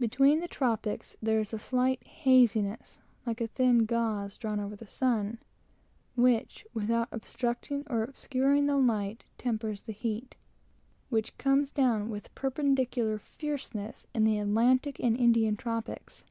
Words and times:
Between 0.00 0.40
the 0.40 0.48
tropics 0.48 1.18
there 1.20 1.38
is 1.38 1.52
a 1.52 1.58
slight 1.58 2.02
haziness, 2.06 2.98
like 3.26 3.42
a 3.42 3.46
thin 3.46 3.84
gauze, 3.84 4.38
drawn 4.38 4.58
over 4.58 4.74
the 4.74 4.86
sun, 4.86 5.36
which, 6.14 6.64
without 6.72 7.08
obstructing 7.12 7.84
or 7.88 8.02
obscuring 8.02 8.64
the 8.64 8.78
light, 8.78 9.24
tempers 9.36 9.82
the 9.82 9.92
heat 9.92 10.34
which 11.10 11.36
comes 11.36 11.70
down 11.70 12.08
with 12.08 12.34
perpendicular 12.34 13.18
fierceness 13.18 14.06
in 14.14 14.24
the 14.24 14.38
Atlantic 14.38 14.98
and 14.98 15.14
Indian 15.14 15.58
tropics. 15.58 16.24